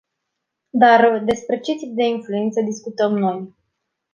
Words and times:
Dar, 0.73 1.19
despre 1.23 1.59
ce 1.59 1.75
tip 1.75 1.95
de 1.95 2.03
influență 2.03 2.61
discutăm 2.61 3.17
noi? 3.17 3.55